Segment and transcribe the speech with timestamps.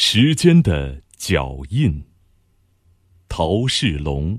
[0.00, 2.04] 时间的脚印，
[3.28, 4.38] 陶世龙。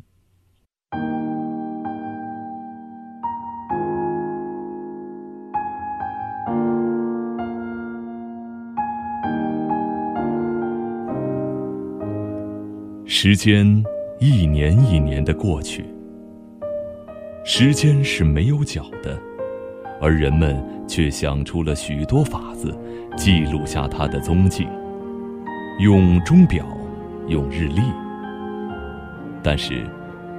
[13.05, 13.83] 时间
[14.17, 15.83] 一年一年的过去，
[17.43, 19.21] 时间是没有脚的，
[19.99, 20.57] 而人们
[20.87, 22.73] 却想出了许多法子，
[23.17, 24.65] 记录下它的踪迹。
[25.79, 26.65] 用钟表，
[27.29, 27.81] 用日历。
[29.41, 29.89] 但是，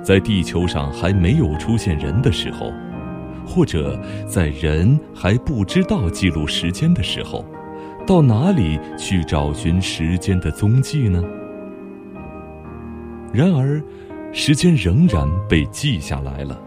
[0.03, 2.71] 在地球上还没有出现人的时候，
[3.47, 7.43] 或者在人还不知道记录时间的时候，
[8.07, 11.25] 到哪里去找寻时间的踪迹呢？
[13.33, 13.83] 然而，
[14.35, 16.61] 时间仍然被记下来了。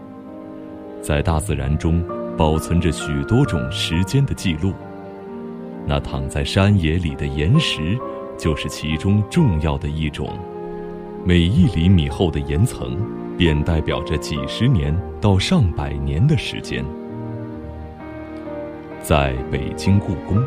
[1.00, 2.04] 在大自然中，
[2.36, 4.72] 保存着许多种时间的记录。
[5.86, 7.96] 那躺在山野里的岩石，
[8.38, 10.38] 就是其中重要的一种。
[11.24, 12.98] 每一厘米厚的岩层，
[13.36, 16.84] 便代表着几十年到上百年的时间。
[19.02, 20.42] 在北京故宫，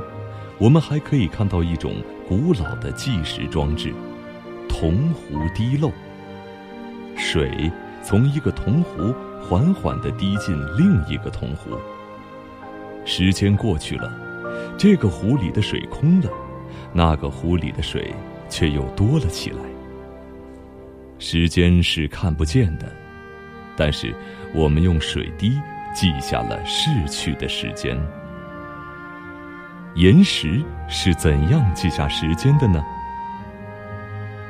[0.59, 1.95] 我们还可以看到一种
[2.27, 3.93] 古老的计时装置——
[4.69, 5.91] 铜壶滴漏。
[7.15, 7.71] 水
[8.03, 11.71] 从一个铜壶缓缓地滴进另一个铜壶。
[13.03, 14.11] 时间过去了，
[14.77, 16.29] 这个壶里的水空了，
[16.93, 18.13] 那个湖里的水
[18.49, 19.59] 却又多了起来。
[21.19, 22.85] 时间是看不见的，
[23.75, 24.13] 但是
[24.53, 25.59] 我们用水滴
[25.93, 27.97] 记下了逝去的时间。
[29.95, 32.83] 岩石是怎样记下时间的呢？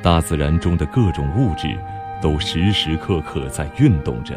[0.02, 1.76] 大自然中的各种物质。
[2.20, 4.36] 都时时刻刻在运动着。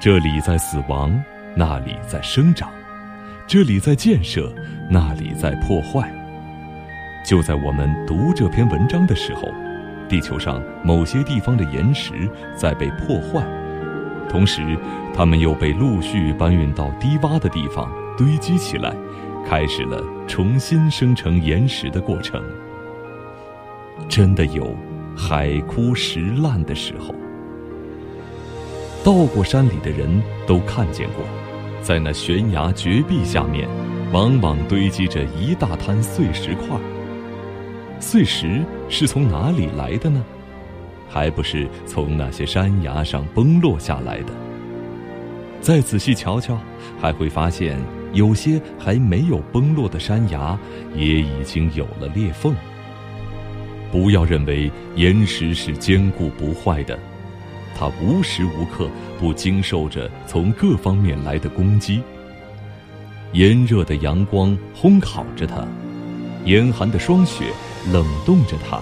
[0.00, 1.16] 这里在死亡，
[1.54, 2.68] 那里在生长；
[3.46, 4.52] 这里在建设，
[4.90, 6.12] 那里在破坏。
[7.26, 9.48] 就在我们读这篇文章的时候，
[10.08, 12.12] 地球上某些地方的岩石
[12.54, 13.44] 在被破坏，
[14.30, 14.62] 同时，
[15.12, 18.94] 它们又被陆续搬运到低洼的地方堆积起来，
[19.44, 22.40] 开始了重新生成岩石的过程。
[24.08, 24.72] 真的有。
[25.18, 27.14] 海枯石烂的时候，
[29.02, 31.24] 到过山里的人都看见过，
[31.80, 33.66] 在那悬崖绝壁下面，
[34.12, 36.78] 往往堆积着一大滩碎石块。
[38.00, 40.22] 碎石是从哪里来的呢？
[41.08, 44.32] 还不是从那些山崖上崩落下来的。
[45.60, 46.58] 再仔细瞧瞧，
[47.00, 47.78] 还会发现
[48.12, 50.58] 有些还没有崩落的山崖，
[50.94, 52.54] 也已经有了裂缝。
[53.90, 56.98] 不要认为岩石是坚固不坏的，
[57.76, 62.02] 它无时无刻不经受着从各方面来的攻击。
[63.32, 65.66] 炎热的阳光烘烤着它，
[66.44, 67.46] 严寒的霜雪
[67.92, 68.80] 冷冻着它，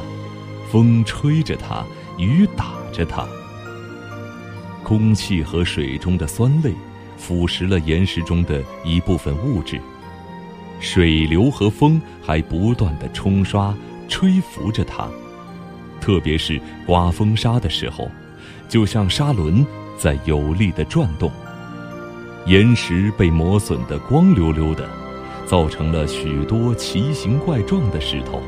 [0.71, 1.85] 风吹着它，
[2.19, 3.27] 雨打着它。
[4.83, 6.73] 空气和水中的酸类
[7.17, 9.81] 腐蚀了岩石中的一部分物质，
[10.81, 13.75] 水流和风还不断的冲刷。
[14.07, 15.09] 吹拂着它，
[15.99, 18.11] 特别是刮风沙的时候，
[18.69, 19.67] 就像沙轮
[19.99, 21.33] 在有力的转动。
[22.45, 24.87] 岩石被磨损得光溜溜的，
[25.47, 28.43] 造成了许多奇形怪状的石头。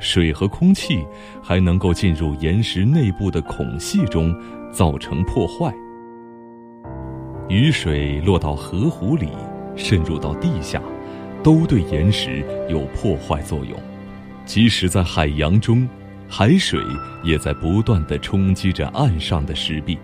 [0.00, 1.06] 水和空气
[1.40, 4.34] 还能够进入岩石内部的孔隙中，
[4.72, 5.72] 造成破坏。
[7.48, 9.28] 雨水落到河湖里，
[9.76, 10.82] 渗入到地下。
[11.42, 13.74] 都对岩石有破坏作用，
[14.44, 15.88] 即使在海洋中，
[16.28, 16.78] 海水
[17.24, 19.98] 也在不断的冲击着岸上的石壁。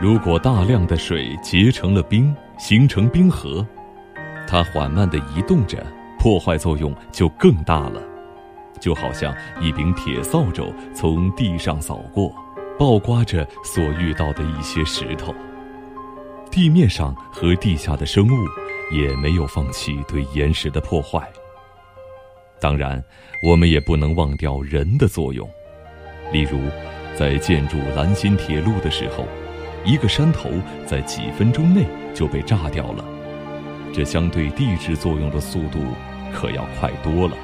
[0.00, 3.62] 如果大量的水结成了冰，形成冰河，
[4.48, 5.84] 它缓慢地移动着，
[6.18, 8.00] 破坏作用就更大了。
[8.80, 12.34] 就好像一柄铁扫帚从地上扫过，
[12.78, 15.34] 爆刮着所遇到的一些石头。
[16.50, 18.46] 地面上和地下的生物。
[18.92, 21.26] 也没有放弃对岩石的破坏。
[22.60, 23.02] 当然，
[23.42, 25.48] 我们也不能忘掉人的作用。
[26.30, 26.60] 例如，
[27.16, 29.26] 在建筑兰新铁路的时候，
[29.86, 30.50] 一个山头
[30.84, 33.02] 在几分钟内就被炸掉了，
[33.90, 35.78] 这相对地质作用的速度
[36.30, 37.34] 可要快多了。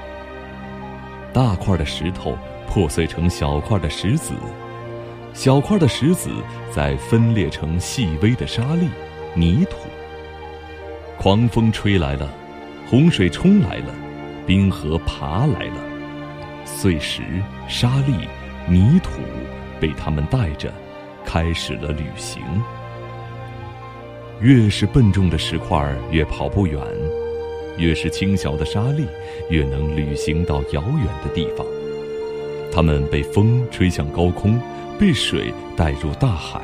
[1.33, 2.37] 大块的石头
[2.67, 4.33] 破碎成小块的石子，
[5.33, 6.31] 小块的石子
[6.73, 8.89] 再分裂成细微的沙粒、
[9.35, 9.77] 泥土。
[11.19, 12.29] 狂风吹来了，
[12.89, 13.95] 洪水冲来了，
[14.47, 15.77] 冰河爬来了，
[16.65, 17.23] 碎石、
[17.69, 18.27] 沙粒、
[18.67, 19.21] 泥土
[19.79, 20.73] 被他们带着，
[21.25, 22.43] 开始了旅行。
[24.41, 26.81] 越是笨重的石块越跑不远，
[27.81, 29.07] 越是轻小的沙粒，
[29.49, 31.67] 越能旅行到遥远的地方。
[32.71, 34.61] 它们被风吹向高空，
[34.99, 36.61] 被水带入大海。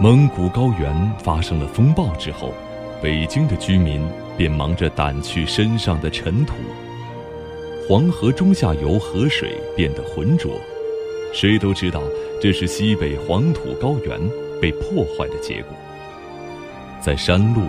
[0.00, 2.54] 蒙古高原发生了风暴之后，
[3.02, 4.00] 北京的居民
[4.36, 6.54] 便忙着掸去身上的尘土。
[7.86, 10.58] 黄河中下游河水变得浑浊，
[11.32, 12.02] 谁都知道
[12.40, 14.18] 这是西北黄土高原
[14.60, 15.76] 被破坏的结果。
[17.00, 17.62] 在山路、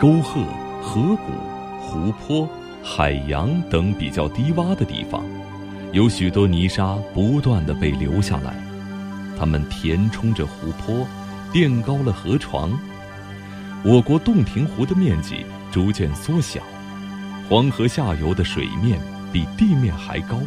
[0.00, 0.40] 沟壑、
[0.82, 1.32] 河谷、
[1.80, 2.48] 湖泊、
[2.82, 5.22] 海洋等比较低洼的地方。
[5.92, 8.54] 有许多泥沙不断的被流下来，
[9.38, 11.06] 它们填充着湖泊，
[11.52, 12.70] 垫高了河床。
[13.82, 16.60] 我国洞庭湖的面积逐渐缩小，
[17.48, 19.00] 黄河下游的水面
[19.32, 20.38] 比地面还高，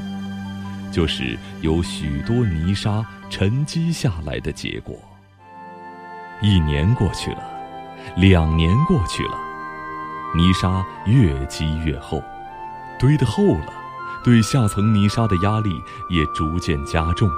[0.92, 4.96] 就是有许多泥沙沉积下来的结果。
[6.42, 7.44] 一年过去了，
[8.16, 9.38] 两年过去了，
[10.36, 12.22] 泥沙越积越厚，
[13.00, 13.74] 堆得厚了。
[14.24, 17.30] 对下层泥沙的压力也逐渐加重，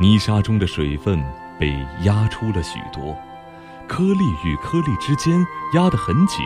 [0.00, 1.22] 泥沙中的水分
[1.60, 1.68] 被
[2.04, 3.14] 压出了许多，
[3.86, 5.38] 颗粒与颗粒之间
[5.74, 6.38] 压得很紧，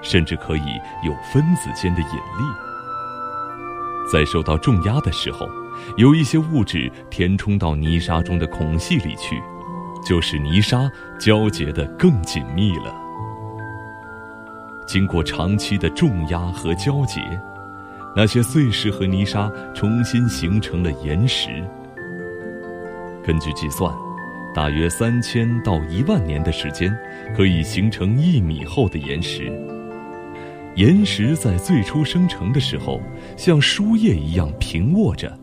[0.00, 2.44] 甚至可以有分子间的引力。
[4.12, 5.48] 在受到重压的时候，
[5.96, 9.42] 有一些物质填充到泥沙中的孔隙里去，
[10.06, 10.88] 就使泥沙
[11.18, 13.05] 交结得更紧密了。
[14.86, 17.20] 经过长期的重压和交结。
[18.14, 21.48] 那些碎石和泥沙重新形成了岩石。
[23.22, 23.92] 根据计算，
[24.54, 26.96] 大约三千到一万年的时间，
[27.36, 29.52] 可以形成一米厚的岩石。
[30.76, 33.00] 岩石在最初生成的时候，
[33.36, 35.36] 像书页一样平卧着，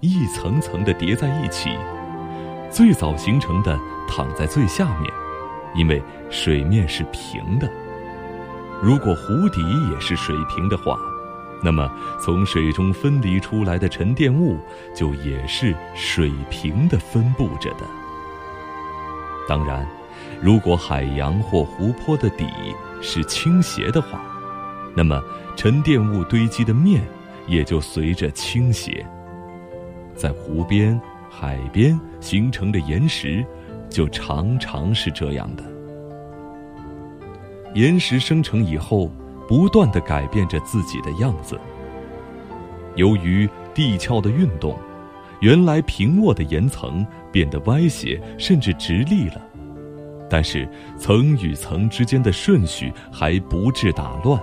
[0.00, 1.70] 一层层的叠在一起。
[2.70, 3.78] 最早形成的
[4.08, 5.10] 躺在最下面，
[5.74, 6.00] 因为
[6.30, 7.68] 水面是平的。
[8.82, 9.62] 如果湖底
[9.92, 10.98] 也是水平的话。
[11.64, 11.88] 那么，
[12.20, 14.58] 从水中分离出来的沉淀物
[14.96, 17.86] 就也是水平的分布着的。
[19.48, 19.86] 当然，
[20.40, 22.44] 如果海洋或湖泊的底
[23.00, 24.20] 是倾斜的话，
[24.96, 25.22] 那么
[25.54, 27.00] 沉淀物堆积的面
[27.46, 29.06] 也就随着倾斜。
[30.16, 31.00] 在湖边、
[31.30, 33.46] 海边形成的岩石，
[33.88, 35.62] 就常常是这样的。
[37.74, 39.10] 岩石生成以后。
[39.48, 41.60] 不断的改变着自己的样子。
[42.94, 44.78] 由于地壳的运动，
[45.40, 49.42] 原来平卧的岩层变得歪斜，甚至直立了。
[50.30, 50.66] 但是
[50.96, 54.40] 层与层之间的顺序还不致打乱。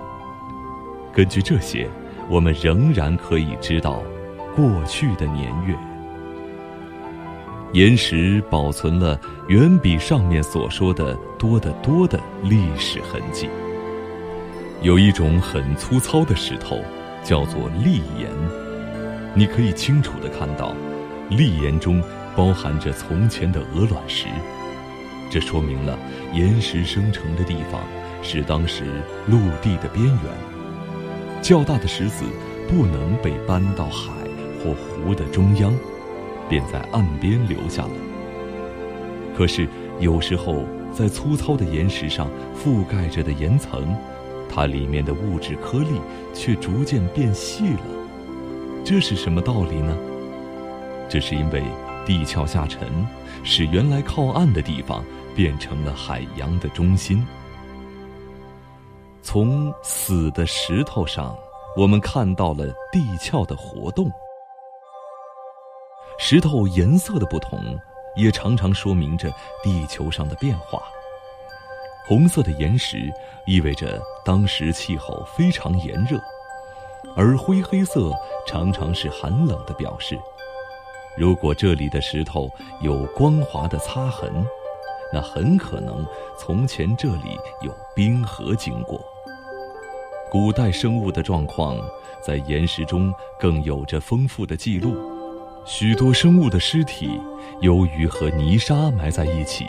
[1.12, 1.88] 根据这些，
[2.28, 4.00] 我们仍然可以知道
[4.54, 5.74] 过去的年月。
[7.72, 13.48] 岩石保存了远比上面所说的多得多的历史痕迹。
[14.82, 16.80] 有一种很粗糙的石头，
[17.22, 18.28] 叫做砾岩。
[19.34, 20.74] 你可以清楚地看到，
[21.30, 22.02] 砾岩中
[22.34, 24.26] 包含着从前的鹅卵石。
[25.30, 25.96] 这说明了
[26.34, 27.80] 岩石生成的地方
[28.20, 28.82] 是当时
[29.28, 31.40] 陆地的边缘。
[31.40, 32.24] 较大的石子
[32.68, 34.10] 不能被搬到海
[34.58, 35.72] 或湖的中央，
[36.50, 37.90] 便在岸边留下了。
[39.34, 39.66] 可是
[40.00, 43.96] 有时候，在粗糙的岩石上覆盖着的岩层。
[44.52, 46.00] 它里面的物质颗粒
[46.34, 47.84] 却逐渐变细了，
[48.84, 49.96] 这是什么道理呢？
[51.08, 51.62] 这是因为
[52.04, 52.88] 地壳下沉，
[53.44, 55.04] 使原来靠岸的地方
[55.36, 57.24] 变成了海洋的中心。
[59.22, 61.36] 从死的石头上，
[61.76, 64.10] 我们看到了地壳的活动。
[66.22, 67.58] 石头颜色的不同，
[68.14, 70.82] 也常常说明着地球上的变化。
[72.06, 73.10] 红色的岩石
[73.46, 76.20] 意味着当时气候非常炎热，
[77.16, 78.12] 而灰黑色
[78.46, 80.16] 常常是寒冷的表示。
[81.16, 82.50] 如果这里的石头
[82.82, 84.30] 有光滑的擦痕，
[85.14, 86.06] 那很可能
[86.38, 89.00] 从前这里有冰河经过。
[90.30, 91.78] 古代生物的状况
[92.22, 94.94] 在岩石中更有着丰富的记录，
[95.64, 97.10] 许多生物的尸体
[97.60, 99.66] 由于和泥沙埋在一起。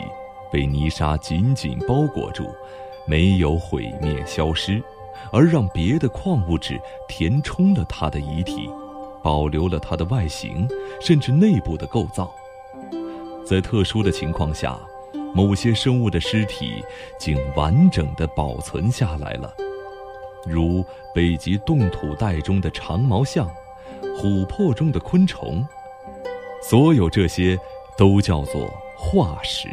[0.50, 2.54] 被泥沙紧紧包裹住，
[3.06, 4.82] 没有毁灭消失，
[5.32, 8.68] 而让别的矿物质填充了它的遗体，
[9.22, 10.68] 保留了它的外形，
[11.00, 12.30] 甚至内部的构造。
[13.46, 14.78] 在特殊的情况下，
[15.34, 16.84] 某些生物的尸体
[17.18, 19.54] 竟完整的保存下来了，
[20.44, 20.84] 如
[21.14, 23.50] 北极冻土带中的长毛象，
[24.18, 25.66] 琥珀中的昆虫。
[26.62, 27.58] 所有这些
[27.98, 29.68] 都叫做化石。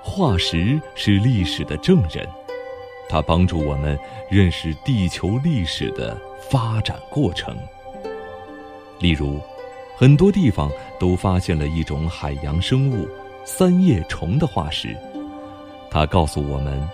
[0.00, 2.28] 化石是历史的证人，
[3.08, 3.98] 它帮助我们
[4.30, 6.16] 认识地球历史的
[6.50, 7.56] 发展过程。
[9.00, 9.40] 例如，
[9.96, 13.08] 很多地方都发现了一种海洋生物——
[13.44, 14.96] 三叶虫的化石。
[15.90, 16.88] 它告诉我们，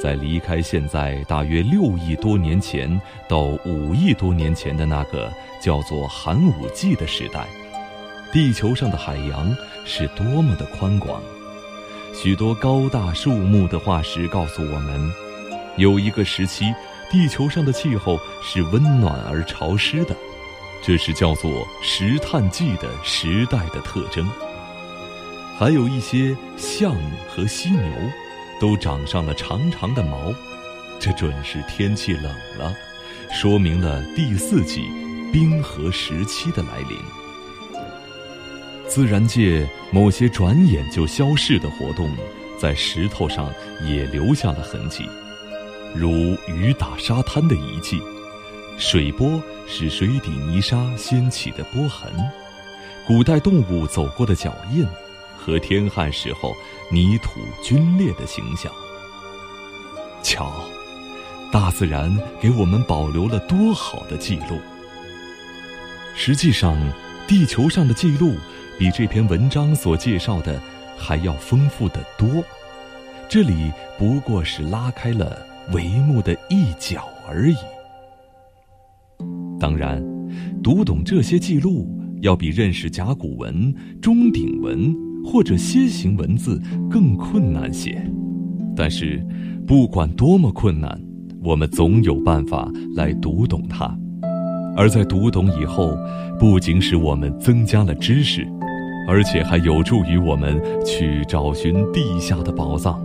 [0.00, 7.46] 在离开现在大约六亿多年前到五亿多年前的那个叫做寒武纪的时代，
[8.30, 11.22] 地球上的海洋是多么的宽广。
[12.12, 15.12] 许多高大树木的化石告诉我们。
[15.76, 16.74] 有一个时期，
[17.08, 20.16] 地球上的气候是温暖而潮湿的，
[20.82, 24.28] 这是叫做石炭纪的时代的特征。
[25.56, 26.94] 还有一些象
[27.28, 27.82] 和犀牛，
[28.60, 30.34] 都长上了长长的毛，
[30.98, 32.24] 这准是天气冷
[32.58, 32.74] 了，
[33.32, 34.82] 说明了第四纪
[35.32, 36.98] 冰河时期的来临。
[38.88, 42.10] 自然界某些转眼就消逝的活动，
[42.58, 43.52] 在石头上
[43.84, 45.04] 也留下了痕迹。
[45.94, 46.10] 如
[46.48, 48.00] 雨打沙滩的遗迹，
[48.78, 52.10] 水波是水底泥沙掀起的波痕，
[53.06, 54.86] 古代动物走过的脚印，
[55.36, 56.54] 和天旱时候
[56.90, 58.72] 泥土龟裂的形象。
[60.22, 60.64] 瞧，
[61.52, 64.58] 大自然给我们保留了多好的记录。
[66.16, 66.76] 实际上，
[67.26, 68.34] 地球上的记录
[68.78, 70.60] 比这篇文章所介绍的
[70.96, 72.28] 还要丰富的多。
[73.28, 75.46] 这里不过是拉开了。
[75.70, 77.56] 帷幕的一角而已。
[79.60, 80.02] 当然，
[80.62, 81.86] 读懂这些记录，
[82.22, 84.90] 要比认识甲骨文、钟鼎文
[85.22, 86.58] 或者楔形文字
[86.88, 88.02] 更困难些。
[88.74, 89.22] 但是，
[89.66, 90.98] 不管多么困难，
[91.42, 93.94] 我们总有办法来读懂它。
[94.74, 95.98] 而在读懂以后，
[96.38, 98.48] 不仅使我们增加了知识，
[99.08, 103.02] 而且还有助于我们去找寻地下的宝藏，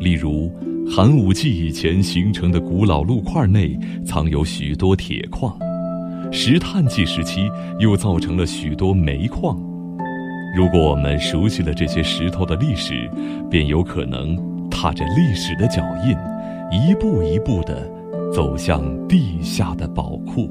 [0.00, 0.50] 例如。
[0.86, 3.74] 寒武纪以前形成的古老陆块内
[4.04, 5.56] 藏有许多铁矿，
[6.30, 7.48] 石炭纪时期
[7.78, 9.58] 又造成了许多煤矿。
[10.54, 13.10] 如果我们熟悉了这些石头的历史，
[13.50, 14.36] 便有可能
[14.68, 16.14] 踏着历史的脚印，
[16.70, 17.90] 一步一步地
[18.30, 20.50] 走向地下的宝库。